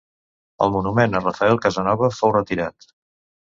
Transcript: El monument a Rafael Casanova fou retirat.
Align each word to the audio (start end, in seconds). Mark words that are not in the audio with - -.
El 0.65 0.73
monument 0.75 1.13
a 1.19 1.21
Rafael 1.27 1.61
Casanova 1.67 2.11
fou 2.23 2.35
retirat. 2.39 2.93